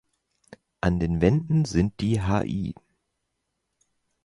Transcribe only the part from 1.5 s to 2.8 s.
sind die Hl.